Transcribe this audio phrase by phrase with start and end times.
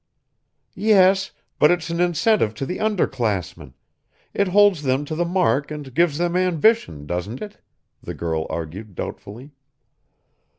[0.73, 1.29] "Yes,
[1.59, 3.75] but it's an incentive to the under classmen
[4.33, 7.59] it holds them to the mark and gives them ambition, doesn't it?"
[8.01, 9.51] the girl argued doubtfully.